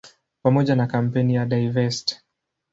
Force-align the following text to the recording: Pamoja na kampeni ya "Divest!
Pamoja 0.43 0.75
na 0.75 0.87
kampeni 0.87 1.35
ya 1.35 1.45
"Divest! 1.45 2.21